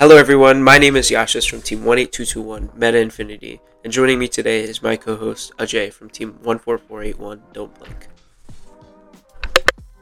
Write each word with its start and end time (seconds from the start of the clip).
Hello, 0.00 0.16
everyone. 0.16 0.60
My 0.60 0.76
name 0.76 0.96
is 0.96 1.08
Yashas 1.08 1.48
from 1.48 1.62
Team 1.62 1.86
18221 1.86 2.70
Meta 2.74 2.98
Infinity, 2.98 3.60
and 3.84 3.92
joining 3.92 4.18
me 4.18 4.26
today 4.26 4.62
is 4.64 4.82
my 4.82 4.96
co 4.96 5.14
host 5.14 5.52
Ajay 5.56 5.92
from 5.92 6.10
Team 6.10 6.32
14481 6.42 7.40
Don't 7.52 7.72
Blink. 7.78 8.08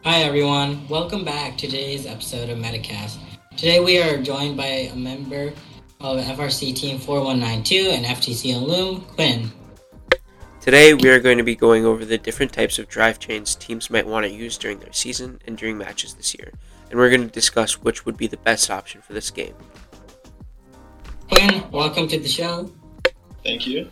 Hi, 0.02 0.22
everyone. 0.22 0.88
Welcome 0.88 1.26
back 1.26 1.58
to 1.58 1.66
today's 1.66 2.06
episode 2.06 2.48
of 2.48 2.56
Metacast. 2.56 3.18
Today, 3.58 3.80
we 3.80 4.00
are 4.00 4.16
joined 4.16 4.56
by 4.56 4.64
a 4.64 4.96
member 4.96 5.52
of 6.00 6.18
FRC 6.18 6.74
Team 6.74 6.98
4192 6.98 7.90
and 7.90 8.06
FTC 8.06 8.66
Loom, 8.66 9.02
Quinn. 9.02 9.52
Today, 10.62 10.94
we 10.94 11.08
are 11.08 11.18
going 11.18 11.38
to 11.38 11.42
be 11.42 11.56
going 11.56 11.84
over 11.84 12.04
the 12.04 12.16
different 12.16 12.52
types 12.52 12.78
of 12.78 12.88
drivetrains 12.88 13.58
teams 13.58 13.90
might 13.90 14.06
want 14.06 14.24
to 14.26 14.32
use 14.32 14.56
during 14.56 14.78
their 14.78 14.92
season 14.92 15.40
and 15.45 15.58
during 15.58 15.77
matches 15.77 16.14
this 16.14 16.36
year, 16.38 16.52
and 16.88 17.00
we're 17.00 17.08
going 17.08 17.27
to 17.27 17.34
discuss 17.34 17.82
which 17.82 18.06
would 18.06 18.16
be 18.16 18.28
the 18.28 18.36
best 18.36 18.70
option 18.70 19.02
for 19.02 19.12
this 19.12 19.28
game. 19.28 19.56
Quinn, 21.28 21.64
welcome 21.73 22.06
to 22.06 22.16
the 22.16 22.28
show. 22.28 22.70
Thank 23.42 23.66
you. 23.66 23.90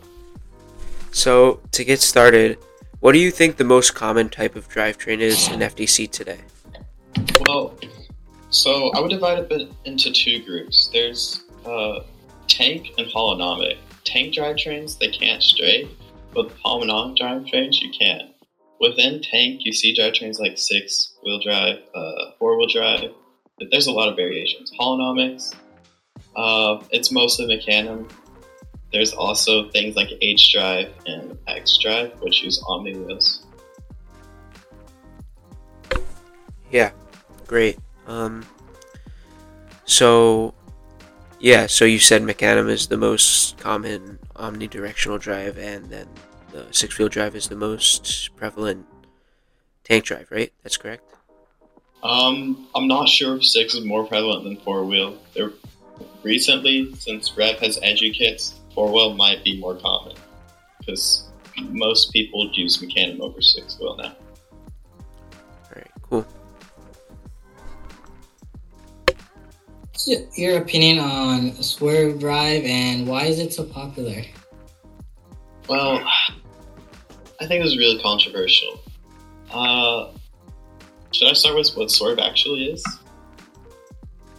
So, 1.10 1.58
to 1.72 1.82
get 1.82 1.98
started, 2.00 2.56
what 3.00 3.14
do 3.14 3.18
you 3.18 3.32
think 3.32 3.56
the 3.56 3.64
most 3.64 3.96
common 3.96 4.28
type 4.28 4.54
of 4.54 4.68
drivetrain 4.68 5.18
is 5.18 5.48
in 5.48 5.58
FTC 5.58 6.08
today? 6.08 6.38
Well, 7.48 7.76
so 8.50 8.92
I 8.92 9.00
would 9.00 9.10
divide 9.10 9.50
it 9.50 9.72
into 9.86 10.12
two 10.12 10.44
groups. 10.44 10.88
There's 10.92 11.42
uh, 11.66 12.04
tank 12.46 12.92
and 12.96 13.08
holonomic. 13.08 13.78
Tank 14.04 14.34
drivetrains, 14.34 14.96
they 15.00 15.08
can't 15.08 15.42
strafe, 15.42 15.88
but 16.34 16.48
holonomic 16.64 17.18
drivetrains, 17.18 17.80
you 17.80 17.90
can. 17.90 18.30
Within 18.80 19.20
tank, 19.20 19.60
you 19.64 19.72
see 19.72 19.94
drivetrains 19.94 20.38
like 20.38 20.56
six 20.56 21.14
wheel 21.22 21.38
drive, 21.40 21.78
uh, 21.94 22.32
four 22.38 22.56
wheel 22.56 22.68
drive. 22.68 23.10
But 23.58 23.68
there's 23.70 23.86
a 23.86 23.92
lot 23.92 24.08
of 24.08 24.16
variations. 24.16 24.72
Holonomics, 24.80 25.54
uh, 26.34 26.82
it's 26.90 27.12
mostly 27.12 27.46
mecanum. 27.46 28.10
There's 28.92 29.12
also 29.12 29.68
things 29.70 29.96
like 29.96 30.08
H 30.20 30.52
drive 30.52 30.92
and 31.06 31.38
X 31.46 31.78
drive, 31.78 32.12
which 32.20 32.42
use 32.42 32.62
Omni 32.66 32.96
wheels. 32.96 33.46
Yeah, 36.70 36.92
great. 37.46 37.78
Um, 38.06 38.46
so, 39.84 40.54
yeah, 41.40 41.66
so 41.66 41.84
you 41.84 41.98
said 41.98 42.22
Mecanum 42.22 42.68
is 42.68 42.88
the 42.88 42.96
most 42.96 43.58
common 43.58 44.18
omnidirectional 44.36 45.18
drive, 45.18 45.58
and 45.58 45.86
then 45.86 46.06
the 46.52 46.66
six 46.70 46.98
wheel 46.98 47.08
drive 47.08 47.34
is 47.34 47.48
the 47.48 47.56
most 47.56 48.30
prevalent 48.36 48.86
tank 49.84 50.04
drive, 50.04 50.30
right? 50.30 50.52
That's 50.62 50.76
correct. 50.76 51.02
Um, 52.02 52.68
I'm 52.74 52.86
not 52.86 53.08
sure 53.08 53.36
if 53.36 53.44
six 53.44 53.74
is 53.74 53.84
more 53.84 54.06
prevalent 54.06 54.44
than 54.44 54.56
four 54.58 54.84
wheel. 54.84 55.18
Recently, 56.22 56.94
since 56.94 57.36
Rev 57.36 57.58
has 57.60 57.78
Edu 57.80 58.14
kits, 58.14 58.54
four 58.74 58.92
wheel 58.92 59.14
might 59.14 59.42
be 59.42 59.58
more 59.58 59.76
common 59.76 60.16
because 60.78 61.24
most 61.70 62.12
people 62.12 62.50
use 62.52 62.78
Mecanum 62.78 63.20
over 63.20 63.40
six 63.40 63.78
wheel 63.78 63.96
now. 63.96 64.14
Your 70.06 70.58
opinion 70.58 70.98
on 70.98 71.62
Swerve 71.62 72.18
Drive 72.18 72.64
and 72.64 73.06
why 73.06 73.24
is 73.24 73.38
it 73.38 73.52
so 73.52 73.64
popular? 73.64 74.22
Well, 75.68 76.02
I 77.40 77.46
think 77.46 77.62
this 77.62 77.72
is 77.72 77.78
really 77.78 78.00
controversial. 78.02 78.80
Uh, 79.52 80.10
should 81.12 81.28
I 81.28 81.32
start 81.32 81.56
with 81.56 81.70
what 81.76 81.90
Swerve 81.90 82.18
actually 82.18 82.70
is? 82.70 82.84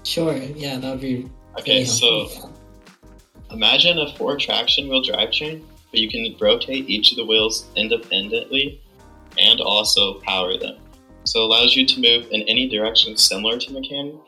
Sure, 0.04 0.36
yeah, 0.36 0.78
that 0.78 0.92
would 0.92 1.02
be. 1.02 1.30
Okay, 1.60 1.86
so 1.86 2.28
imagine 3.52 4.00
a 4.00 4.14
four 4.16 4.38
traction 4.38 4.88
wheel 4.90 5.04
drivetrain, 5.04 5.64
but 5.92 6.00
you 6.00 6.10
can 6.10 6.36
rotate 6.40 6.90
each 6.90 7.12
of 7.12 7.18
the 7.18 7.26
wheels 7.26 7.68
independently 7.76 8.82
and 9.38 9.60
also 9.62 10.20
power 10.22 10.58
them. 10.58 10.78
So 11.24 11.42
it 11.42 11.44
allows 11.44 11.76
you 11.76 11.86
to 11.86 12.02
move 12.02 12.28
in 12.32 12.42
any 12.44 12.68
direction 12.68 13.16
similar 13.16 13.60
to 13.60 13.72
Mecanum, 13.72 14.20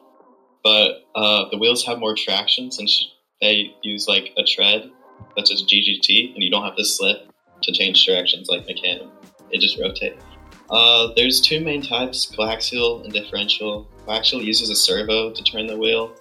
but 0.63 1.03
uh, 1.15 1.49
the 1.51 1.57
wheels 1.57 1.85
have 1.85 1.99
more 1.99 2.15
traction 2.15 2.71
since 2.71 3.11
they 3.41 3.75
use 3.83 4.07
like 4.07 4.31
a 4.37 4.43
tread 4.43 4.89
that's 5.35 5.49
just 5.49 5.67
GGT, 5.67 6.33
and 6.33 6.43
you 6.43 6.49
don't 6.49 6.63
have 6.63 6.75
to 6.75 6.85
slip 6.85 7.31
to 7.63 7.71
change 7.71 8.05
directions 8.05 8.47
like 8.49 8.67
Mecanum. 8.67 9.09
It 9.51 9.61
just 9.61 9.79
rotates. 9.79 10.23
Uh, 10.69 11.09
there's 11.15 11.41
two 11.41 11.59
main 11.59 11.81
types, 11.81 12.33
coaxial 12.35 13.03
and 13.03 13.13
differential. 13.13 13.87
Coaxial 14.07 14.43
uses 14.43 14.69
a 14.69 14.75
servo 14.75 15.31
to 15.31 15.43
turn 15.43 15.67
the 15.67 15.77
wheel, 15.77 16.15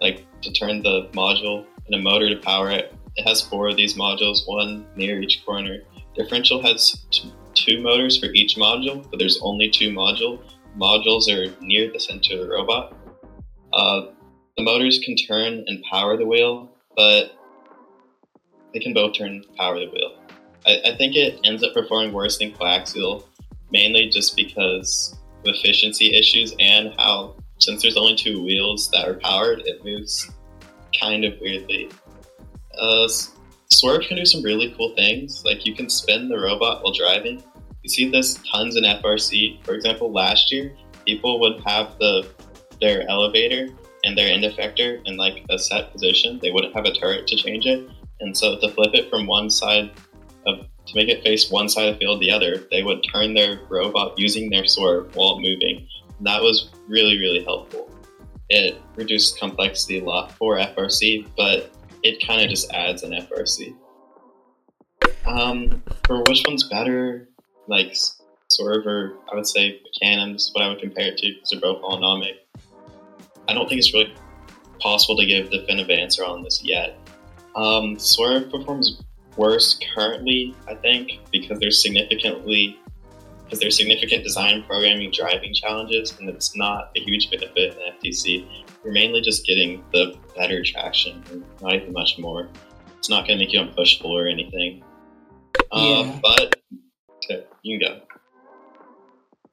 like 0.00 0.26
to 0.42 0.52
turn 0.52 0.82
the 0.82 1.08
module, 1.12 1.66
and 1.86 1.94
a 1.94 1.98
motor 1.98 2.28
to 2.28 2.40
power 2.40 2.70
it. 2.70 2.94
It 3.16 3.26
has 3.26 3.42
four 3.42 3.68
of 3.68 3.76
these 3.76 3.94
modules, 3.94 4.46
one 4.46 4.86
near 4.96 5.20
each 5.20 5.44
corner. 5.44 5.80
Differential 6.16 6.62
has 6.62 7.04
t- 7.10 7.32
two 7.54 7.82
motors 7.82 8.18
for 8.18 8.26
each 8.26 8.56
module, 8.56 9.08
but 9.10 9.18
there's 9.18 9.38
only 9.42 9.68
two 9.68 9.90
module. 9.90 10.40
Modules 10.78 11.28
are 11.28 11.54
near 11.60 11.92
the 11.92 11.98
center 11.98 12.34
of 12.34 12.40
the 12.40 12.48
robot. 12.48 12.94
Uh, 13.72 14.06
the 14.56 14.64
motors 14.64 15.00
can 15.04 15.16
turn 15.16 15.64
and 15.66 15.82
power 15.84 16.16
the 16.16 16.26
wheel, 16.26 16.70
but 16.96 17.32
they 18.72 18.80
can 18.80 18.92
both 18.92 19.14
turn 19.14 19.28
and 19.28 19.56
power 19.56 19.78
the 19.78 19.86
wheel. 19.86 20.16
I, 20.66 20.92
I 20.92 20.96
think 20.96 21.16
it 21.16 21.40
ends 21.44 21.62
up 21.62 21.72
performing 21.72 22.12
worse 22.12 22.38
than 22.38 22.52
coaxial, 22.52 23.24
mainly 23.70 24.08
just 24.08 24.36
because 24.36 25.16
of 25.44 25.54
efficiency 25.54 26.14
issues 26.14 26.54
and 26.58 26.92
how, 26.98 27.34
since 27.58 27.82
there's 27.82 27.96
only 27.96 28.16
two 28.16 28.42
wheels 28.42 28.90
that 28.90 29.08
are 29.08 29.14
powered, 29.14 29.60
it 29.60 29.84
moves 29.84 30.30
kind 31.00 31.24
of 31.24 31.34
weirdly. 31.40 31.90
Uh, 32.78 33.08
Swerve 33.72 34.02
can 34.02 34.16
do 34.16 34.26
some 34.26 34.42
really 34.42 34.74
cool 34.76 34.94
things, 34.96 35.44
like 35.44 35.64
you 35.64 35.74
can 35.74 35.88
spin 35.88 36.28
the 36.28 36.38
robot 36.38 36.82
while 36.82 36.92
driving. 36.92 37.42
You 37.82 37.88
see 37.88 38.10
this 38.10 38.38
tons 38.50 38.76
in 38.76 38.84
FRC. 38.84 39.64
For 39.64 39.74
example, 39.74 40.12
last 40.12 40.52
year, 40.52 40.76
people 41.06 41.40
would 41.40 41.62
have 41.64 41.96
the 41.98 42.28
their 42.80 43.08
elevator 43.08 43.68
and 44.04 44.16
their 44.16 44.32
end 44.32 44.44
effector 44.44 45.00
in 45.06 45.16
like 45.16 45.44
a 45.50 45.58
set 45.58 45.92
position. 45.92 46.38
They 46.42 46.50
wouldn't 46.50 46.74
have 46.74 46.84
a 46.84 46.92
turret 46.92 47.26
to 47.28 47.36
change 47.36 47.66
it, 47.66 47.88
and 48.20 48.36
so 48.36 48.58
to 48.58 48.70
flip 48.70 48.94
it 48.94 49.10
from 49.10 49.26
one 49.26 49.50
side 49.50 49.90
of 50.46 50.66
to 50.86 50.94
make 50.94 51.08
it 51.08 51.22
face 51.22 51.50
one 51.50 51.68
side 51.68 51.88
of 51.88 51.94
the 51.94 51.98
field 52.00 52.20
the 52.20 52.30
other, 52.30 52.66
they 52.70 52.82
would 52.82 53.04
turn 53.12 53.34
their 53.34 53.60
robot 53.68 54.18
using 54.18 54.50
their 54.50 54.66
swerve 54.66 55.14
while 55.14 55.38
moving. 55.38 55.86
And 56.18 56.26
that 56.26 56.40
was 56.40 56.70
really 56.88 57.18
really 57.18 57.44
helpful. 57.44 57.90
It 58.48 58.80
reduced 58.96 59.38
complexity 59.38 60.00
a 60.00 60.04
lot 60.04 60.32
for 60.32 60.56
FRC, 60.58 61.28
but 61.36 61.70
it 62.02 62.26
kind 62.26 62.40
of 62.40 62.50
just 62.50 62.72
adds 62.72 63.02
an 63.02 63.12
FRC. 63.12 63.76
Um, 65.26 65.82
for 66.06 66.22
which 66.24 66.42
one's 66.46 66.68
better, 66.68 67.28
like 67.68 67.94
swerve 68.48 68.86
or 68.86 69.16
I 69.30 69.36
would 69.36 69.46
say 69.46 69.80
Mecanum's 70.02 70.50
what 70.52 70.64
I 70.64 70.68
would 70.68 70.80
compare 70.80 71.06
it 71.06 71.18
to 71.18 71.34
because 71.34 71.50
they're 71.50 71.60
both 71.60 71.82
holonomic. 71.82 72.32
I 73.48 73.54
don't 73.54 73.68
think 73.68 73.78
it's 73.78 73.92
really 73.92 74.14
possible 74.80 75.16
to 75.16 75.26
give 75.26 75.46
a 75.46 75.50
definitive 75.50 75.90
answer 75.90 76.24
on 76.24 76.42
this 76.42 76.62
yet. 76.64 76.98
Um, 77.56 77.98
Swerve 77.98 78.50
performs 78.50 79.02
worse 79.36 79.78
currently, 79.94 80.54
I 80.68 80.74
think, 80.74 81.20
because 81.30 81.58
there's 81.60 81.80
significantly 81.82 82.78
because 83.44 83.58
there's 83.58 83.76
significant 83.76 84.22
design 84.22 84.62
programming 84.62 85.10
driving 85.10 85.52
challenges, 85.52 86.16
and 86.20 86.28
it's 86.28 86.56
not 86.56 86.92
a 86.96 87.00
huge 87.00 87.30
benefit 87.30 87.76
in 87.76 87.92
FTC. 87.94 88.46
You're 88.84 88.92
mainly 88.92 89.20
just 89.20 89.44
getting 89.44 89.82
the 89.92 90.16
better 90.36 90.62
traction, 90.62 91.22
and 91.32 91.44
not 91.60 91.74
even 91.74 91.92
much 91.92 92.16
more. 92.16 92.48
It's 92.98 93.10
not 93.10 93.26
going 93.26 93.38
to 93.38 93.44
make 93.44 93.52
you 93.52 93.60
unpushable 93.60 94.10
or 94.10 94.28
anything. 94.28 94.84
Uh, 95.72 96.04
Yeah. 96.04 96.20
But 96.22 96.54
okay, 97.24 97.44
you 97.62 97.78
can 97.78 97.88
go. 97.88 98.00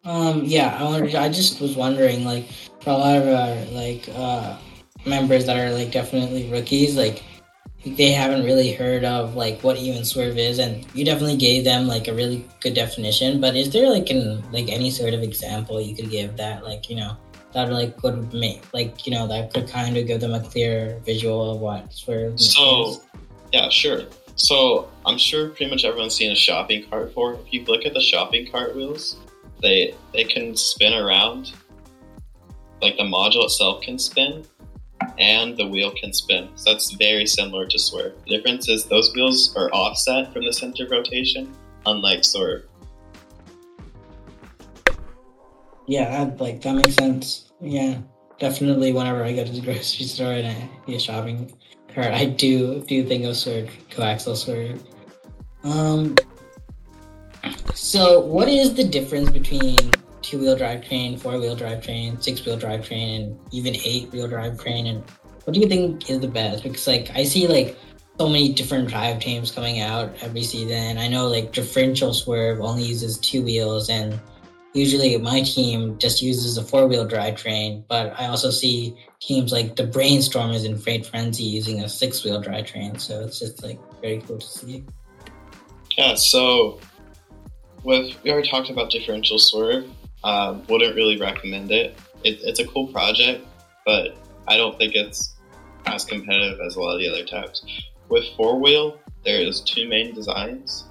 Um, 0.07 0.45
yeah, 0.45 0.77
I 0.79 0.83
wonder, 0.83 1.17
I 1.17 1.27
just 1.27 1.59
was 1.59 1.75
wondering, 1.75 2.23
like, 2.23 2.47
for 2.79 2.91
a 2.91 2.97
lot 2.97 3.17
of 3.17 3.27
our 3.27 3.65
like 3.75 4.07
uh 4.15 4.57
members 5.05 5.45
that 5.45 5.57
are 5.57 5.71
like 5.73 5.91
definitely 5.91 6.49
rookies, 6.49 6.95
like 6.95 7.21
they 7.85 8.11
haven't 8.11 8.45
really 8.45 8.71
heard 8.71 9.03
of 9.03 9.35
like 9.35 9.61
what 9.61 9.75
even 9.75 10.05
swerve 10.05 10.37
is, 10.37 10.59
and 10.59 10.85
you 10.93 11.03
definitely 11.03 11.35
gave 11.35 11.65
them 11.65 11.85
like 11.85 12.07
a 12.07 12.13
really 12.13 12.47
good 12.61 12.73
definition. 12.73 13.41
But 13.41 13.57
is 13.57 13.71
there 13.71 13.89
like 13.89 14.09
an 14.09 14.41
like 14.51 14.69
any 14.69 14.89
sort 14.89 15.13
of 15.13 15.21
example 15.21 15.81
you 15.81 15.95
could 15.95 16.09
give 16.09 16.37
that 16.37 16.63
like 16.63 16.89
you 16.89 16.95
know 16.95 17.17
that 17.51 17.69
like 17.69 18.01
would 18.03 18.33
make 18.33 18.61
like 18.73 19.05
you 19.05 19.13
know 19.13 19.27
that 19.27 19.53
could 19.53 19.67
kind 19.67 19.97
of 19.97 20.07
give 20.07 20.21
them 20.21 20.33
a 20.33 20.39
clear 20.39 20.99
visual 21.05 21.51
of 21.51 21.59
what 21.59 21.93
swerve 21.93 22.35
is? 22.35 22.53
So, 22.53 23.01
yeah, 23.51 23.67
sure. 23.69 24.03
So, 24.35 24.87
I'm 25.05 25.17
sure 25.17 25.49
pretty 25.49 25.71
much 25.71 25.83
everyone's 25.83 26.15
seen 26.15 26.31
a 26.31 26.35
shopping 26.35 26.87
cart 26.87 27.07
before. 27.07 27.33
If 27.33 27.51
you 27.51 27.65
look 27.65 27.85
at 27.85 27.93
the 27.93 28.01
shopping 28.01 28.49
cart 28.51 28.75
wheels, 28.75 29.17
they 29.61 29.95
they 30.13 30.23
can 30.23 30.55
spin 30.55 30.93
around. 30.93 31.53
Like 32.81 32.97
the 32.97 33.03
module 33.03 33.45
itself 33.45 33.81
can 33.81 33.97
spin, 33.97 34.45
and 35.17 35.57
the 35.57 35.67
wheel 35.67 35.91
can 35.91 36.13
spin. 36.13 36.49
So 36.55 36.71
that's 36.71 36.91
very 36.91 37.25
similar 37.25 37.65
to 37.65 37.79
Swerve. 37.79 38.13
The 38.27 38.37
difference 38.37 38.69
is 38.69 38.85
those 38.85 39.13
wheels 39.15 39.55
are 39.55 39.69
offset 39.71 40.31
from 40.31 40.45
the 40.45 40.53
center 40.53 40.85
of 40.85 40.91
rotation, 40.91 41.53
unlike 41.85 42.23
Swerve. 42.23 42.63
Yeah, 45.87 46.25
that, 46.25 46.39
like 46.39 46.61
that 46.61 46.75
makes 46.75 46.95
sense. 46.95 47.51
Yeah. 47.61 47.99
definitely 48.39 48.93
whenever 48.93 49.23
I 49.23 49.33
go 49.33 49.43
to 49.43 49.51
the 49.51 49.61
grocery 49.61 50.05
store 50.13 50.33
and 50.33 50.47
I 50.47 50.91
a 50.91 50.99
shopping 50.99 51.51
cart, 51.93 52.13
I 52.13 52.25
do 52.25 52.81
do 52.87 53.03
think 53.05 53.25
of 53.25 53.35
Swerve, 53.35 53.69
coaxial 53.89 54.35
Swerve. 54.35 54.83
Um, 55.63 56.15
so 57.77 58.19
what 58.19 58.49
is 58.49 58.73
the 58.73 58.83
difference 58.83 59.29
between 59.29 59.77
two 60.23 60.39
wheel 60.39 60.57
drivetrain, 60.57 61.19
four 61.19 61.39
wheel 61.39 61.55
drivetrain, 61.55 62.21
six 62.23 62.43
wheel 62.43 62.57
drivetrain, 62.57 63.15
and 63.15 63.39
even 63.51 63.75
eight 63.85 64.11
wheel 64.11 64.27
drivetrain? 64.27 64.89
And 64.89 65.03
what 65.43 65.53
do 65.53 65.59
you 65.59 65.67
think 65.67 66.09
is 66.09 66.19
the 66.19 66.27
best? 66.27 66.63
Because 66.63 66.87
like 66.87 67.11
I 67.11 67.23
see 67.23 67.47
like 67.47 67.77
so 68.19 68.27
many 68.27 68.51
different 68.51 68.89
drive 68.89 69.19
teams 69.19 69.51
coming 69.51 69.79
out 69.79 70.11
every 70.21 70.41
season. 70.41 70.97
I 70.97 71.07
know 71.07 71.27
like 71.27 71.51
differential 71.51 72.15
swerve 72.15 72.61
only 72.61 72.83
uses 72.83 73.19
two 73.19 73.43
wheels 73.43 73.91
and 73.91 74.19
usually 74.73 75.15
my 75.17 75.41
team 75.41 75.99
just 75.99 76.19
uses 76.19 76.57
a 76.57 76.63
four 76.63 76.87
wheel 76.87 77.07
drivetrain, 77.07 77.83
but 77.87 78.19
I 78.19 78.25
also 78.25 78.49
see 78.49 78.97
teams 79.19 79.51
like 79.51 79.75
the 79.75 79.85
Brainstormers 79.85 80.65
in 80.65 80.79
Freight 80.79 81.05
Frenzy 81.05 81.43
using 81.43 81.83
a 81.83 81.89
six 81.89 82.23
wheel 82.23 82.41
drivetrain. 82.41 82.99
So 82.99 83.23
it's 83.23 83.39
just 83.39 83.61
like 83.63 83.79
very 84.01 84.19
cool 84.21 84.39
to 84.39 84.47
see. 84.47 84.83
Yeah, 85.95 86.15
so 86.15 86.79
with 87.87 88.21
we 88.21 88.31
already 88.31 88.49
talked 88.49 88.69
about 88.69 88.91
differential 88.91 89.39
swerve. 89.39 89.89
Uh, 90.23 90.59
wouldn't 90.67 90.93
really 90.95 91.17
recommend 91.17 91.71
it. 91.71 91.97
it. 92.23 92.39
It's 92.43 92.59
a 92.59 92.67
cool 92.67 92.87
project, 92.87 93.45
but 93.85 94.17
I 94.47 94.57
don't 94.57 94.77
think 94.77 94.93
it's 94.93 95.35
as 95.85 96.03
competitive 96.03 96.59
as 96.59 96.75
a 96.75 96.81
lot 96.81 96.95
of 96.95 96.99
the 96.99 97.07
other 97.07 97.23
types. 97.23 97.65
With 98.09 98.25
four 98.35 98.59
wheel, 98.59 98.99
there's 99.23 99.61
two 99.61 99.87
main 99.87 100.13
designs. 100.13 100.85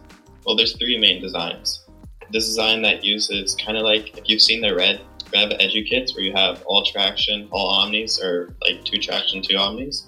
Well, 0.47 0.57
there's 0.57 0.77
three 0.79 0.99
main 0.99 1.21
designs. 1.21 1.85
This 2.31 2.47
design 2.47 2.81
that 2.83 3.05
uses 3.05 3.55
kind 3.55 3.77
of 3.77 3.85
like 3.85 4.17
if 4.17 4.29
you've 4.29 4.43
seen 4.43 4.63
the 4.63 4.75
red 4.75 5.03
Rev 5.35 5.51
Edu 5.51 5.87
kits 5.87 6.15
where 6.15 6.25
you 6.25 6.33
have 6.33 6.63
all 6.65 6.83
traction, 6.83 7.49
all 7.51 7.69
omnis, 7.69 8.23
or 8.23 8.55
like 8.63 8.85
two 8.85 8.99
traction, 8.99 9.43
two 9.43 9.57
omnis. 9.57 10.07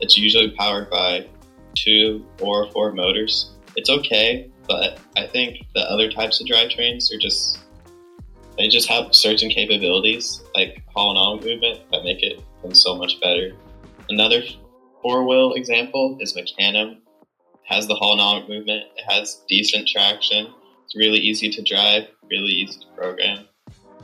It's 0.00 0.16
usually 0.16 0.50
powered 0.50 0.90
by 0.90 1.28
two 1.76 2.26
or 2.40 2.70
four 2.72 2.92
motors. 2.92 3.52
It's 3.76 3.90
okay, 3.90 4.50
but 4.68 4.98
I 5.16 5.26
think 5.26 5.66
the 5.74 5.82
other 5.82 6.10
types 6.10 6.40
of 6.40 6.46
drivetrains 6.46 7.12
are 7.12 7.18
just 7.18 7.60
they 8.56 8.68
just 8.68 8.88
have 8.88 9.14
certain 9.14 9.50
capabilities 9.50 10.42
like 10.54 10.82
holonomic 10.96 11.44
movement 11.44 11.80
that 11.90 12.04
make 12.04 12.22
it 12.22 12.40
so 12.72 12.94
much 12.96 13.20
better. 13.20 13.52
Another 14.08 14.42
four 15.02 15.26
wheel 15.26 15.54
example 15.54 16.16
is 16.20 16.34
Mecanum. 16.34 16.92
It 16.92 16.98
has 17.64 17.88
the 17.88 17.94
holonomic 17.94 18.48
movement. 18.48 18.84
It 18.96 19.04
has 19.10 19.42
decent 19.48 19.88
traction. 19.88 20.52
It's 20.84 20.94
really 20.94 21.18
easy 21.18 21.50
to 21.50 21.62
drive, 21.62 22.04
really 22.30 22.52
easy 22.52 22.78
to 22.80 22.86
program. 22.96 23.46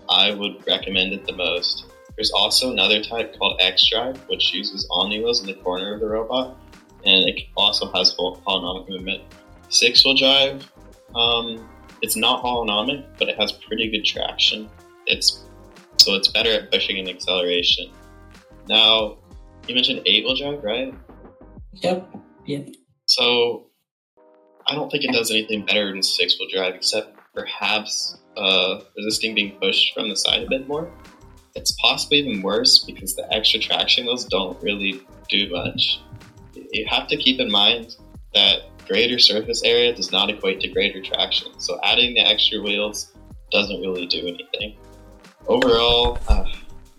I 0.09 0.35
would 0.35 0.67
recommend 0.67 1.13
it 1.13 1.27
the 1.27 1.37
most. 1.37 1.85
There's 2.17 2.33
also 2.33 2.73
another 2.73 3.03
type 3.03 3.39
called 3.39 3.61
X 3.61 3.89
Drive, 3.89 4.19
which 4.29 4.53
uses 4.53 4.87
omni 4.91 5.21
wheels 5.21 5.41
in 5.41 5.47
the 5.47 5.55
corner 5.63 5.95
of 5.95 6.01
the 6.01 6.09
robot, 6.09 6.57
and 7.05 7.29
it 7.29 7.45
also 7.57 7.91
has 7.93 8.13
full 8.13 8.43
holonomic 8.47 8.89
movement. 8.89 9.23
Six 9.71 10.05
wheel 10.05 10.17
drive, 10.17 10.71
um, 11.15 11.69
it's 12.03 12.17
not 12.17 12.43
holonomic, 12.43 13.07
but 13.19 13.29
it 13.29 13.39
has 13.39 13.53
pretty 13.53 13.91
good 13.91 14.05
traction. 14.05 14.69
It's 15.07 15.45
so 15.97 16.15
it's 16.15 16.29
better 16.29 16.51
at 16.51 16.71
pushing 16.71 16.99
and 16.99 17.09
acceleration. 17.09 17.91
Now, 18.69 19.19
you 19.69 19.75
mentioned 19.75 20.03
eight 20.07 20.25
wheel 20.25 20.35
drive, 20.35 20.65
right? 20.65 20.95
Yep. 21.73 22.17
Yep. 22.47 22.69
So 23.07 23.67
I 24.67 24.75
don't 24.75 24.91
think 24.91 25.05
it 25.05 25.13
does 25.13 25.31
anything 25.31 25.65
better 25.67 25.91
than 25.91 26.03
six 26.03 26.39
wheel 26.39 26.49
drive, 26.53 26.75
except 26.75 27.17
perhaps 27.35 28.19
uh, 28.37 28.81
resisting 28.97 29.35
being 29.35 29.59
pushed 29.61 29.95
from 29.95 30.09
the 30.09 30.17
side 30.17 30.43
a 30.43 30.49
bit 30.49 30.67
more. 30.67 30.91
It's 31.55 31.77
possibly 31.81 32.19
even 32.19 32.43
worse 32.43 32.79
because 32.85 33.15
the 33.15 33.33
extra 33.35 33.61
traction 33.61 34.07
wheels 34.07 34.25
don't 34.25 34.61
really 34.63 35.03
do 35.29 35.51
much. 35.51 36.01
You 36.55 36.87
have 36.89 37.09
to 37.09 37.17
keep 37.17 37.41
in 37.41 37.51
mind 37.51 37.97
that 38.35 38.63
greater 38.91 39.21
surface 39.21 39.63
area 39.63 39.95
does 39.95 40.11
not 40.11 40.29
equate 40.29 40.59
to 40.61 40.69
greater 40.69 41.01
traction, 41.01 41.49
so 41.61 41.79
adding 41.85 42.13
the 42.13 42.21
extra 42.21 42.61
wheels 42.61 43.13
doesn't 43.53 43.81
really 43.81 44.05
do 44.07 44.19
anything. 44.19 44.77
Overall, 45.47 46.19
uh, 46.27 46.45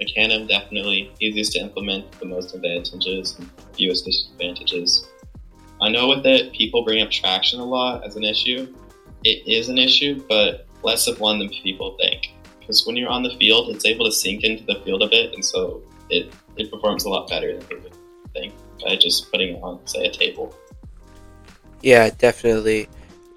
Mecanum 0.01 0.47
definitely 0.47 1.11
easiest 1.19 1.51
to 1.51 1.59
implement, 1.59 2.09
the 2.19 2.25
most 2.25 2.55
advantages 2.55 3.35
and 3.37 3.49
fewest 3.75 4.05
disadvantages. 4.05 5.05
I 5.81 5.89
know 5.89 6.07
with 6.07 6.25
it, 6.25 6.53
people 6.53 6.85
bring 6.85 7.01
up 7.01 7.11
traction 7.11 7.59
a 7.59 7.65
lot 7.65 8.05
as 8.05 8.15
an 8.15 8.23
issue. 8.23 8.73
It 9.25 9.45
is 9.45 9.67
an 9.67 9.77
issue, 9.77 10.23
but 10.29 10.67
less 10.83 11.07
of 11.07 11.19
one 11.19 11.39
than 11.39 11.49
people 11.49 11.97
think. 11.99 12.31
Because 12.61 12.85
when 12.87 12.95
you're 12.95 13.09
on 13.09 13.23
the 13.23 13.35
field, 13.37 13.75
it's 13.75 13.85
able 13.85 14.05
to 14.05 14.13
sink 14.13 14.45
into 14.45 14.63
the 14.63 14.79
field 14.85 15.03
a 15.03 15.09
bit, 15.09 15.33
and 15.33 15.43
so 15.43 15.83
it, 16.09 16.31
it 16.55 16.71
performs 16.71 17.03
a 17.03 17.09
lot 17.09 17.27
better 17.27 17.51
than 17.51 17.67
people 17.67 17.91
think 18.33 18.53
by 18.81 18.95
just 18.95 19.29
putting 19.29 19.57
it 19.57 19.59
on, 19.61 19.85
say, 19.85 20.05
a 20.05 20.11
table. 20.11 20.55
Yeah, 21.81 22.09
definitely. 22.09 22.89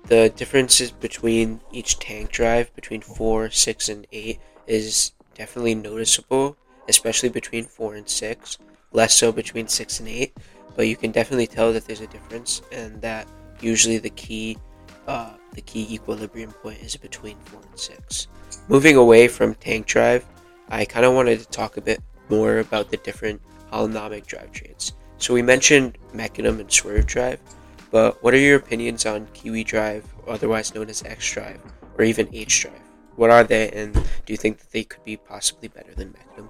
The 0.06 0.28
differences 0.28 0.90
between 0.90 1.60
each 1.72 1.98
tank 1.98 2.30
drive, 2.30 2.74
between 2.74 3.00
4, 3.00 3.50
6, 3.50 3.88
and 3.88 4.06
8, 4.12 4.38
is 4.66 5.12
definitely 5.34 5.74
noticeable, 5.74 6.56
especially 6.88 7.30
between 7.30 7.64
4 7.64 7.94
and 7.94 8.08
6. 8.08 8.58
Less 8.92 9.14
so 9.14 9.32
between 9.32 9.66
6 9.66 10.00
and 10.00 10.08
8, 10.08 10.36
but 10.76 10.86
you 10.86 10.96
can 10.96 11.10
definitely 11.10 11.46
tell 11.46 11.72
that 11.72 11.86
there's 11.86 12.00
a 12.00 12.06
difference, 12.06 12.62
and 12.70 13.00
that 13.00 13.26
usually 13.60 13.98
the 13.98 14.10
key 14.10 14.58
uh, 15.06 15.34
the 15.52 15.60
key 15.60 15.94
equilibrium 15.94 16.50
point 16.50 16.80
is 16.80 16.96
between 16.96 17.36
4 17.44 17.60
and 17.60 17.78
6. 17.78 18.28
Moving 18.68 18.96
away 18.96 19.28
from 19.28 19.54
tank 19.54 19.86
drive, 19.86 20.24
I 20.68 20.84
kind 20.84 21.04
of 21.04 21.12
wanted 21.12 21.40
to 21.40 21.48
talk 21.48 21.76
a 21.76 21.82
bit 21.82 22.00
more 22.30 22.58
about 22.58 22.90
the 22.90 22.96
different 22.98 23.42
holonomic 23.70 24.26
drivetrains. 24.26 24.92
So 25.18 25.34
we 25.34 25.42
mentioned 25.42 25.98
Mecanum 26.14 26.60
and 26.60 26.72
Swerve 26.72 27.06
Drive, 27.06 27.40
but 27.90 28.22
what 28.22 28.34
are 28.34 28.38
your 28.38 28.56
opinions 28.56 29.06
on 29.06 29.26
Kiwi 29.34 29.64
Drive, 29.64 30.04
otherwise 30.26 30.74
known 30.74 30.88
as 30.90 31.02
X 31.02 31.30
Drive, 31.32 31.60
or 31.98 32.04
even 32.04 32.28
H 32.32 32.62
Drive? 32.62 32.80
What 33.16 33.30
are 33.30 33.44
they, 33.44 33.70
and 33.70 33.92
do 33.94 34.32
you 34.32 34.36
think 34.36 34.58
that 34.58 34.70
they 34.72 34.84
could 34.84 35.04
be 35.04 35.16
possibly 35.16 35.68
better 35.68 35.94
than 35.94 36.12
Mecanum? 36.14 36.48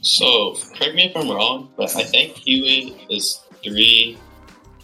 So, 0.00 0.54
correct 0.76 0.94
me 0.94 1.04
if 1.04 1.16
I'm 1.16 1.30
wrong, 1.30 1.70
but 1.76 1.94
I 1.96 2.04
think 2.04 2.36
Kiwi 2.36 3.06
is 3.10 3.40
three 3.62 4.18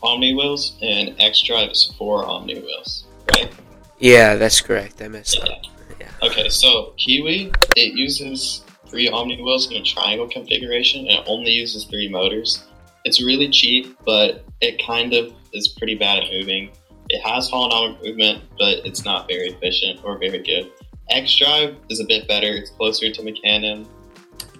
Omni 0.02 0.34
wheels 0.34 0.78
and 0.82 1.14
X 1.18 1.42
Drive 1.42 1.70
is 1.70 1.92
four 1.98 2.24
Omni 2.24 2.60
wheels, 2.60 3.04
right? 3.34 3.52
Yeah, 3.98 4.34
that's 4.36 4.60
correct. 4.60 5.00
I 5.02 5.08
messed 5.08 5.36
Yeah. 5.38 5.44
that. 5.44 5.66
Yeah. 6.00 6.26
Okay, 6.28 6.48
so 6.48 6.94
Kiwi, 6.96 7.52
it 7.76 7.92
uses 7.94 8.62
three 8.88 9.08
Omni 9.08 9.40
wheels 9.42 9.70
in 9.70 9.76
a 9.76 9.82
triangle 9.84 10.26
configuration 10.28 11.00
and 11.06 11.18
it 11.18 11.24
only 11.26 11.50
uses 11.52 11.84
three 11.84 12.08
motors. 12.08 12.64
It's 13.04 13.22
really 13.22 13.48
cheap, 13.48 13.96
but 14.04 14.44
it 14.60 14.80
kind 14.86 15.14
of 15.14 15.32
is 15.52 15.68
pretty 15.68 15.94
bad 15.94 16.18
at 16.18 16.30
moving. 16.30 16.70
It 17.08 17.20
has 17.26 17.50
holonomic 17.50 18.04
movement, 18.04 18.44
but 18.58 18.86
it's 18.86 19.04
not 19.04 19.26
very 19.26 19.48
efficient 19.48 20.00
or 20.04 20.18
very 20.18 20.38
good. 20.38 20.70
X 21.08 21.36
Drive 21.36 21.76
is 21.88 21.98
a 21.98 22.04
bit 22.04 22.28
better. 22.28 22.46
It's 22.46 22.70
closer 22.70 23.10
to 23.10 23.22
Mecanum. 23.22 23.86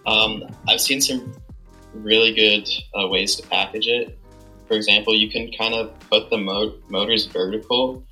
Um, 0.07 0.45
I've 0.69 0.81
seen 0.81 1.01
some 1.01 1.33
really 1.95 2.35
good 2.35 2.69
uh, 2.95 3.09
ways 3.09 3.37
to 3.37 3.47
package 3.47 3.87
it. 3.87 4.19
For 4.67 4.75
example, 4.75 5.15
you 5.15 5.31
can 5.31 5.51
kind 5.53 5.75
of 5.75 5.99
put 6.11 6.31
the 6.31 6.39
mo- 6.39 6.75
motors 6.89 7.27
vertical 7.27 8.05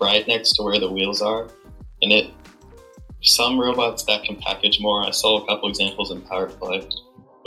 right 0.00 0.26
next 0.26 0.54
to 0.54 0.62
where 0.62 0.78
the 0.78 0.90
wheels 0.90 1.22
are, 1.22 1.48
and 2.02 2.12
it. 2.12 2.30
Some 3.20 3.58
robots 3.58 4.04
that 4.04 4.22
can 4.22 4.36
package 4.36 4.78
more. 4.80 5.04
I 5.04 5.10
saw 5.10 5.42
a 5.42 5.46
couple 5.48 5.68
examples 5.68 6.12
in 6.12 6.22
PowerPlay. 6.22 6.88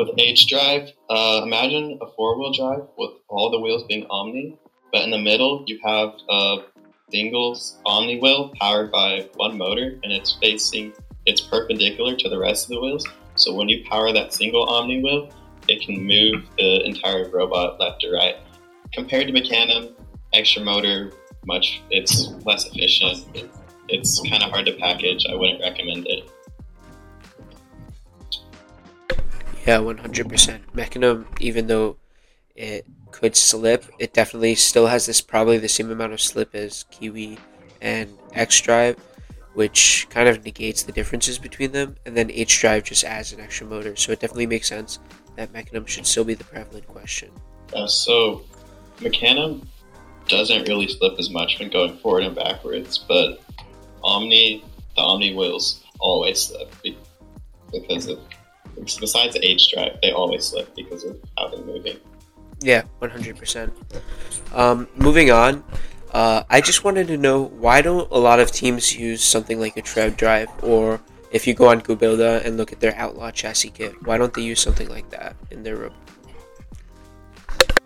With 0.01 0.17
H 0.17 0.47
drive, 0.47 0.89
uh, 1.11 1.41
imagine 1.43 1.99
a 2.01 2.07
four-wheel 2.07 2.53
drive 2.53 2.87
with 2.97 3.11
all 3.29 3.51
the 3.51 3.59
wheels 3.59 3.83
being 3.83 4.07
Omni, 4.09 4.57
but 4.91 5.03
in 5.03 5.11
the 5.11 5.19
middle 5.19 5.63
you 5.67 5.79
have 5.85 6.15
a 6.27 6.63
single 7.11 7.55
Omni 7.85 8.19
wheel 8.19 8.51
powered 8.59 8.91
by 8.91 9.29
one 9.35 9.59
motor, 9.59 9.99
and 10.01 10.11
it's 10.11 10.39
facing 10.41 10.93
it's 11.27 11.39
perpendicular 11.39 12.15
to 12.15 12.29
the 12.29 12.39
rest 12.39 12.65
of 12.65 12.69
the 12.69 12.81
wheels. 12.81 13.07
So 13.35 13.53
when 13.53 13.69
you 13.69 13.85
power 13.87 14.11
that 14.11 14.33
single 14.33 14.67
Omni 14.67 15.03
wheel, 15.03 15.29
it 15.67 15.85
can 15.85 16.01
move 16.01 16.49
the 16.57 16.83
entire 16.83 17.29
robot 17.29 17.79
left 17.79 18.01
to 18.01 18.11
right. 18.11 18.37
Compared 18.93 19.27
to 19.27 19.33
Mecanum, 19.33 19.93
extra 20.33 20.63
motor, 20.63 21.11
much 21.45 21.79
it's 21.91 22.29
less 22.43 22.65
efficient. 22.65 23.27
It, 23.35 23.51
it's 23.87 24.19
kind 24.27 24.41
of 24.41 24.49
hard 24.49 24.65
to 24.65 24.73
package. 24.77 25.27
I 25.29 25.35
wouldn't 25.35 25.61
recommend 25.61 26.07
it. 26.07 26.27
Yeah, 29.71 29.77
100%. 29.77 30.59
Mecanum, 30.75 31.27
even 31.39 31.67
though 31.67 31.95
it 32.57 32.85
could 33.11 33.37
slip, 33.37 33.85
it 33.99 34.13
definitely 34.13 34.55
still 34.55 34.87
has 34.87 35.05
this 35.05 35.21
probably 35.21 35.59
the 35.59 35.69
same 35.69 35.89
amount 35.89 36.11
of 36.11 36.19
slip 36.19 36.53
as 36.53 36.83
Kiwi 36.91 37.37
and 37.81 38.09
X 38.33 38.59
Drive, 38.59 38.97
which 39.53 40.07
kind 40.09 40.27
of 40.27 40.43
negates 40.43 40.83
the 40.83 40.91
differences 40.91 41.39
between 41.39 41.71
them. 41.71 41.95
And 42.05 42.17
then 42.17 42.29
H 42.31 42.59
Drive 42.59 42.83
just 42.83 43.05
adds 43.05 43.31
an 43.31 43.39
extra 43.39 43.65
motor, 43.65 43.95
so 43.95 44.11
it 44.11 44.19
definitely 44.19 44.45
makes 44.45 44.67
sense 44.67 44.99
that 45.37 45.53
Mecanum 45.53 45.87
should 45.87 46.05
still 46.05 46.25
be 46.25 46.33
the 46.33 46.43
prevalent 46.43 46.85
question. 46.87 47.31
Uh, 47.73 47.87
so 47.87 48.43
Mecanum 48.97 49.65
doesn't 50.27 50.67
really 50.67 50.89
slip 50.89 51.17
as 51.17 51.29
much 51.29 51.59
when 51.59 51.69
going 51.69 51.97
forward 51.99 52.23
and 52.23 52.35
backwards, 52.35 52.97
but 52.97 53.39
Omni, 54.03 54.65
the 54.97 55.01
Omni 55.01 55.33
wheels 55.33 55.81
always 56.01 56.41
slip 56.41 56.75
because 57.71 58.07
of 58.07 58.19
besides 58.81 59.33
the 59.33 59.45
H 59.45 59.71
drive, 59.71 59.97
they 60.01 60.11
always 60.11 60.45
slip 60.45 60.75
because 60.75 61.03
of 61.03 61.17
how 61.37 61.49
they're 61.49 61.63
moving. 61.65 61.97
Yeah, 62.61 62.83
one 62.99 63.09
hundred 63.09 63.37
percent. 63.37 63.73
Um, 64.53 64.87
moving 64.95 65.31
on, 65.31 65.63
uh, 66.13 66.43
I 66.49 66.61
just 66.61 66.83
wanted 66.83 67.07
to 67.07 67.17
know 67.17 67.45
why 67.45 67.81
don't 67.81 68.09
a 68.11 68.17
lot 68.17 68.39
of 68.39 68.51
teams 68.51 68.95
use 68.95 69.23
something 69.23 69.59
like 69.59 69.77
a 69.77 69.81
tread 69.81 70.17
drive, 70.17 70.49
or 70.63 71.01
if 71.31 71.47
you 71.47 71.53
go 71.53 71.69
on 71.69 71.81
goBILDA 71.81 72.45
and 72.45 72.57
look 72.57 72.71
at 72.71 72.79
their 72.79 72.95
Outlaw 72.95 73.31
chassis 73.31 73.69
kit, 73.69 73.93
why 74.05 74.17
don't 74.17 74.33
they 74.33 74.41
use 74.43 74.59
something 74.59 74.89
like 74.89 75.09
that 75.09 75.35
in 75.49 75.63
their 75.63 75.77
room? 75.77 75.93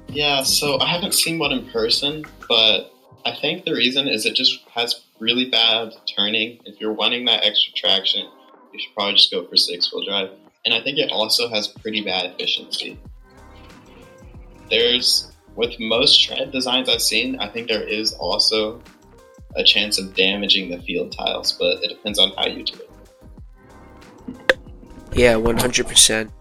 Yeah, 0.08 0.44
so 0.44 0.80
I 0.80 0.88
haven't 0.88 1.14
seen 1.14 1.40
one 1.40 1.52
in 1.52 1.70
person, 1.70 2.26
but 2.48 2.92
I 3.26 3.36
think 3.36 3.66
the 3.66 3.74
reason 3.74 4.08
is 4.08 4.26
it 4.26 4.36
just 4.36 4.60
has 4.74 5.04
really 5.20 5.50
bad 5.50 5.94
turning. 6.16 6.60
If 6.66 6.80
you're 6.80 6.94
wanting 6.94 7.26
that 7.26 7.46
extra 7.46 7.74
traction, 7.74 8.28
you 8.74 8.80
should 8.80 8.94
probably 8.94 9.14
just 9.14 9.32
go 9.32 9.46
for 9.48 9.58
six 9.58 9.94
wheel 9.94 10.04
drive. 10.06 10.30
And 10.66 10.74
I 10.74 10.82
think 10.82 10.98
it 10.98 11.12
also 11.12 11.48
has 11.50 11.68
pretty 11.68 12.04
bad 12.04 12.26
efficiency. 12.26 12.98
There's, 14.70 15.32
with 15.56 15.80
most 15.80 16.24
tread 16.24 16.52
designs 16.52 16.90
I've 16.90 17.04
seen, 17.04 17.40
I 17.40 17.48
think 17.48 17.68
there 17.68 17.84
is 17.84 18.14
also 18.14 18.82
a 19.56 19.64
chance 19.64 20.00
of 20.00 20.16
damaging 20.16 20.72
the 20.72 20.82
field 20.82 21.12
tiles, 21.12 21.52
but 21.54 21.84
it 21.84 21.90
depends 21.90 22.18
on 22.18 22.32
how 22.36 22.48
you 22.48 22.64
do 22.64 22.74
it. 22.74 22.90
Yeah, 25.14 25.36
one 25.36 25.56
hundred 25.56 25.88
percent. 25.88 26.32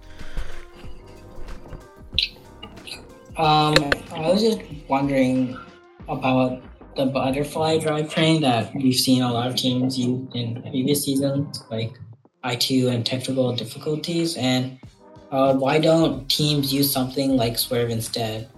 Um, 3.37 3.75
I 4.13 4.29
was 4.31 4.41
just 4.41 4.63
wondering 4.89 5.57
about 6.09 6.63
the 6.97 7.07
butterfly 7.07 7.79
drivetrain 7.79 8.41
that 8.41 8.75
we've 8.75 8.95
seen 8.95 9.23
a 9.23 9.33
lot 9.33 9.49
of 9.49 9.57
teams 9.57 9.99
use 9.99 10.27
in 10.35 10.63
previous 10.63 11.05
seasons, 11.05 11.63
like 11.71 11.93
I2 12.45 12.93
and 12.93 13.05
technical 13.05 13.55
difficulties, 13.55 14.37
and 14.37 14.79
uh, 15.31 15.55
why 15.55 15.79
don't 15.79 16.29
teams 16.29 16.73
use 16.73 16.93
something 16.93 17.37
like 17.37 17.59
Swerve 17.59 17.91
instead? 17.91 18.49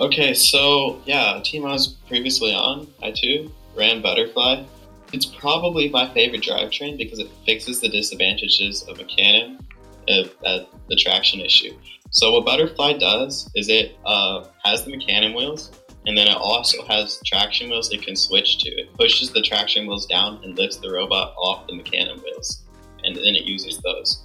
Okay, 0.00 0.34
so 0.34 1.00
yeah, 1.04 1.38
a 1.38 1.42
team 1.42 1.64
I 1.64 1.72
was 1.72 1.88
previously 2.08 2.52
on, 2.52 2.86
I2, 3.02 3.50
ran 3.76 4.02
Butterfly. 4.02 4.64
It's 5.12 5.26
probably 5.26 5.88
my 5.90 6.12
favorite 6.14 6.42
drivetrain 6.42 6.96
because 6.96 7.18
it 7.18 7.28
fixes 7.44 7.80
the 7.80 7.88
disadvantages 7.88 8.82
of 8.88 8.98
Mecanum 8.98 9.60
uh, 10.08 10.24
at 10.46 10.68
the 10.88 10.96
traction 10.96 11.40
issue. 11.40 11.76
So 12.10 12.32
what 12.32 12.44
Butterfly 12.44 12.98
does 12.98 13.50
is 13.54 13.68
it 13.68 13.96
uh, 14.04 14.44
has 14.64 14.84
the 14.84 14.92
Mecanum 14.92 15.36
wheels, 15.36 15.70
and 16.06 16.16
then 16.16 16.26
it 16.26 16.36
also 16.36 16.84
has 16.86 17.20
traction 17.24 17.70
wheels 17.70 17.92
it 17.92 18.02
can 18.02 18.16
switch 18.16 18.58
to. 18.58 18.70
It 18.70 18.92
pushes 18.94 19.30
the 19.30 19.42
traction 19.42 19.86
wheels 19.86 20.06
down 20.06 20.40
and 20.42 20.56
lifts 20.56 20.78
the 20.78 20.90
robot 20.90 21.34
off 21.36 21.66
the 21.66 21.74
Mecanum 21.74 22.22
wheels, 22.22 22.64
and 23.04 23.14
then 23.14 23.36
it 23.36 23.44
uses 23.44 23.78
those. 23.78 24.24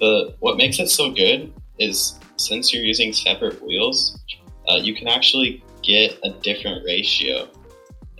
The 0.00 0.34
what 0.40 0.56
makes 0.56 0.78
it 0.78 0.88
so 0.88 1.10
good 1.10 1.52
is 1.78 2.18
since 2.36 2.72
you're 2.72 2.84
using 2.84 3.12
separate 3.12 3.62
wheels, 3.62 4.18
uh, 4.68 4.76
you 4.76 4.94
can 4.94 5.08
actually 5.08 5.62
get 5.82 6.18
a 6.24 6.30
different 6.30 6.84
ratio. 6.84 7.48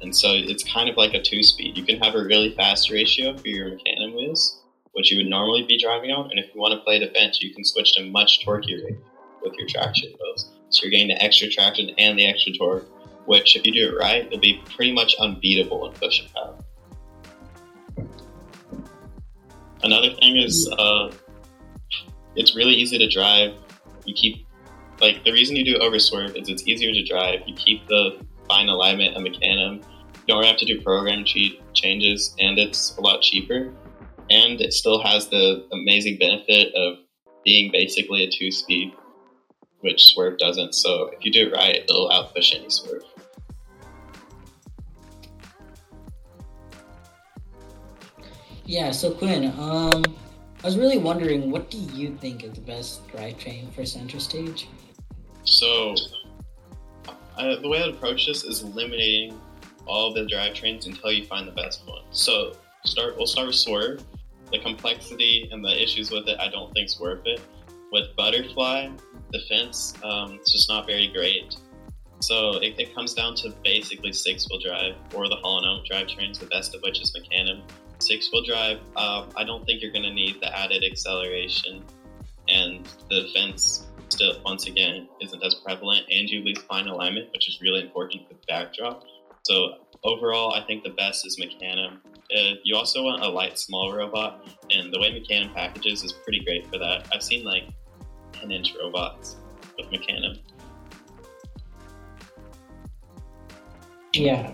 And 0.00 0.14
so 0.14 0.32
it's 0.32 0.64
kind 0.64 0.88
of 0.88 0.96
like 0.96 1.14
a 1.14 1.22
two 1.22 1.42
speed. 1.42 1.76
You 1.76 1.84
can 1.84 1.98
have 2.00 2.14
a 2.14 2.24
really 2.24 2.54
fast 2.56 2.90
ratio 2.90 3.36
for 3.36 3.48
your 3.48 3.70
Mecanum 3.70 4.14
wheels, 4.16 4.62
which 4.92 5.10
you 5.10 5.16
would 5.18 5.28
normally 5.28 5.64
be 5.64 5.78
driving 5.78 6.10
on. 6.10 6.30
And 6.30 6.38
if 6.38 6.52
you 6.54 6.60
want 6.60 6.74
to 6.74 6.80
play 6.80 6.98
defense, 6.98 7.40
you 7.40 7.54
can 7.54 7.64
switch 7.64 7.94
to 7.94 8.04
much 8.10 8.44
torqueier 8.44 8.98
with 9.42 9.54
your 9.54 9.68
traction 9.68 10.12
wheels. 10.20 10.50
So 10.72 10.82
you're 10.82 10.90
getting 10.90 11.08
the 11.08 11.22
extra 11.22 11.48
traction 11.48 11.90
and 11.98 12.18
the 12.18 12.26
extra 12.26 12.52
torque, 12.52 12.86
which 13.26 13.56
if 13.56 13.64
you 13.66 13.72
do 13.72 13.88
it 13.90 13.98
right, 13.98 14.26
it'll 14.26 14.38
be 14.40 14.62
pretty 14.74 14.92
much 14.92 15.14
unbeatable 15.20 15.86
in 15.86 15.92
push 15.94 16.20
and 16.20 16.32
power. 16.32 16.56
Another 19.82 20.14
thing 20.14 20.36
is 20.36 20.68
uh, 20.78 21.12
it's 22.36 22.56
really 22.56 22.72
easy 22.72 22.98
to 22.98 23.08
drive. 23.08 23.54
You 24.04 24.14
keep 24.14 24.46
like 25.00 25.24
the 25.24 25.32
reason 25.32 25.56
you 25.56 25.64
do 25.64 25.78
over 25.78 25.98
swerve 25.98 26.36
is 26.36 26.48
it's 26.48 26.66
easier 26.66 26.92
to 26.92 27.04
drive. 27.04 27.40
You 27.46 27.54
keep 27.54 27.86
the 27.88 28.24
fine 28.48 28.68
alignment 28.68 29.16
and 29.16 29.26
mecanum. 29.26 29.84
You 30.26 30.34
don't 30.34 30.44
have 30.44 30.56
to 30.58 30.64
do 30.64 30.80
program 30.80 31.24
cheat 31.24 31.60
changes, 31.74 32.34
and 32.38 32.58
it's 32.58 32.96
a 32.96 33.00
lot 33.00 33.20
cheaper. 33.20 33.72
And 34.30 34.60
it 34.60 34.72
still 34.72 35.02
has 35.02 35.28
the 35.28 35.66
amazing 35.72 36.18
benefit 36.18 36.72
of 36.74 36.98
being 37.44 37.72
basically 37.72 38.22
a 38.24 38.30
two-speed, 38.30 38.92
which 39.82 40.12
swerve 40.12 40.38
doesn't. 40.38 40.74
So 40.74 41.10
if 41.12 41.24
you 41.24 41.30
do 41.30 41.48
it 41.48 41.52
right, 41.52 41.76
it'll 41.76 42.08
outpush 42.08 42.54
any 42.54 42.70
swerve. 42.70 43.02
Yeah, 48.64 48.90
so 48.90 49.10
Quinn, 49.10 49.52
um, 49.58 50.02
I 50.62 50.66
was 50.66 50.78
really 50.78 50.96
wondering, 50.96 51.50
what 51.50 51.70
do 51.70 51.76
you 51.76 52.16
think 52.16 52.44
is 52.44 52.52
the 52.52 52.60
best 52.60 53.06
drivetrain 53.08 53.72
for 53.74 53.82
CenterStage? 53.82 54.66
So, 55.44 55.94
uh, 57.36 57.60
the 57.60 57.68
way 57.68 57.82
I'd 57.82 57.90
approach 57.90 58.26
this 58.26 58.44
is 58.44 58.62
eliminating 58.62 59.38
all 59.86 60.14
the 60.14 60.24
drivetrains 60.24 60.86
until 60.86 61.10
you 61.10 61.26
find 61.26 61.46
the 61.46 61.52
best 61.52 61.86
one. 61.86 62.02
So, 62.12 62.56
start. 62.84 63.16
We'll 63.16 63.26
start 63.26 63.48
with 63.48 63.56
Swerve. 63.56 64.04
The 64.52 64.60
complexity 64.60 65.48
and 65.50 65.64
the 65.64 65.82
issues 65.82 66.10
with 66.10 66.28
it, 66.28 66.38
I 66.38 66.48
don't 66.48 66.72
think's 66.72 67.00
worth 67.00 67.26
it. 67.26 67.40
With 67.92 68.16
Butterfly, 68.16 68.88
the 69.32 69.40
fence, 69.50 69.92
um, 70.02 70.32
it's 70.40 70.50
just 70.50 70.66
not 70.70 70.86
very 70.86 71.08
great. 71.08 71.56
So 72.20 72.52
it, 72.56 72.74
it 72.78 72.94
comes 72.94 73.12
down 73.12 73.34
to 73.36 73.50
basically 73.62 74.14
six-wheel 74.14 74.60
drive 74.60 74.94
or 75.14 75.28
the 75.28 75.36
Holland 75.36 75.86
drivetrains, 75.90 76.38
the 76.38 76.46
best 76.46 76.74
of 76.74 76.80
which 76.80 77.02
is 77.02 77.14
Mecanum. 77.14 77.60
Six-wheel 77.98 78.44
drive, 78.44 78.80
uh, 78.96 79.26
I 79.36 79.44
don't 79.44 79.66
think 79.66 79.82
you're 79.82 79.92
going 79.92 80.04
to 80.04 80.14
need 80.14 80.40
the 80.40 80.56
added 80.58 80.84
acceleration, 80.90 81.84
and 82.48 82.88
the 83.10 83.28
fence 83.34 83.86
still, 84.08 84.40
once 84.42 84.66
again, 84.66 85.06
isn't 85.20 85.44
as 85.44 85.56
prevalent, 85.56 86.06
and 86.10 86.30
you 86.30 86.42
lose 86.42 86.58
fine 86.62 86.86
alignment, 86.86 87.30
which 87.32 87.46
is 87.46 87.60
really 87.60 87.82
important 87.82 88.26
for 88.26 88.34
the 88.34 88.40
backdrop. 88.48 89.04
So 89.42 89.74
overall, 90.02 90.54
I 90.54 90.64
think 90.64 90.82
the 90.82 90.90
best 90.90 91.26
is 91.26 91.38
Mecanum. 91.38 91.98
Uh, 92.34 92.54
you 92.64 92.74
also 92.74 93.02
want 93.02 93.22
a 93.22 93.28
light, 93.28 93.58
small 93.58 93.92
robot, 93.92 94.48
and 94.70 94.90
the 94.92 94.98
way 94.98 95.10
Mecanum 95.12 95.52
packages 95.52 96.02
is 96.02 96.12
pretty 96.12 96.42
great 96.42 96.66
for 96.68 96.78
that. 96.78 97.06
I've 97.12 97.22
seen 97.22 97.44
like 97.44 97.64
10 98.42 98.50
inch 98.50 98.74
robots 98.80 99.36
with 99.78 99.86
Mecanum. 99.90 100.38
Yeah. 104.12 104.52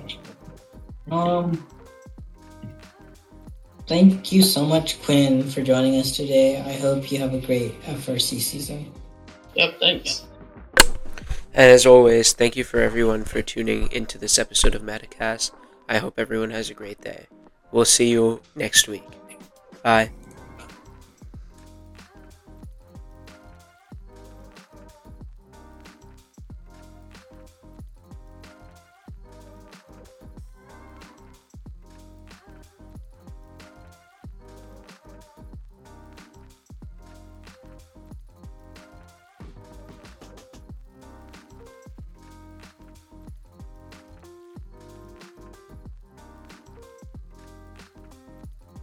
Um. 1.11 1.67
Thank 3.87 4.33
you 4.33 4.43
so 4.43 4.67
much, 4.67 5.03
Quinn, 5.03 5.43
for 5.43 5.63
joining 5.63 5.99
us 5.99 6.15
today. 6.15 6.61
I 6.61 6.75
hope 6.75 7.11
you 7.11 7.19
have 7.19 7.33
a 7.33 7.41
great 7.41 7.81
FRC 7.85 8.39
season. 8.39 8.93
Yep, 9.55 9.81
thanks. 9.81 10.27
And 11.55 11.71
as 11.73 11.87
always, 11.87 12.35
thank 12.35 12.55
you 12.55 12.65
for 12.65 12.81
everyone 12.81 13.25
for 13.25 13.41
tuning 13.41 13.91
into 13.91 14.19
this 14.19 14.39
episode 14.39 14.75
of 14.75 14.83
Metacast. 14.83 15.53
I 15.89 15.99
hope 15.99 16.19
everyone 16.19 16.51
has 16.51 16.69
a 16.69 16.75
great 16.75 17.01
day. 17.01 17.29
We'll 17.73 17.87
see 17.87 18.11
you 18.11 18.43
next 18.55 18.89
week. 18.89 19.05
Bye. 19.83 20.11